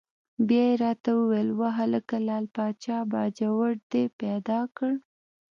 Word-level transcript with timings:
بیا 0.47 0.63
یې 0.69 0.73
را 0.83 0.91
ته 1.03 1.09
وویل: 1.19 1.49
وهلکه 1.61 2.17
لعل 2.27 2.45
پاچا 2.55 2.97
باجوړ 3.11 3.71
دې 3.91 4.03
پیدا 4.21 4.59
کړ؟! 4.77 4.93